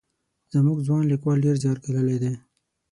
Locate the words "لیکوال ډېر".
1.11-1.55